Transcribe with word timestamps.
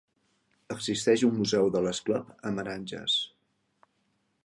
Existeix 0.75 1.25
un 1.27 1.37
Museu 1.41 1.71
de 1.77 1.83
l'Esclop 1.89 2.35
a 2.51 2.55
Meranges. 2.59 3.23